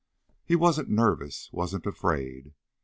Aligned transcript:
He 0.43 0.55
wasn't 0.55 0.89
nervous, 0.89 1.47
wasn't 1.53 1.85
afraid. 1.85 2.55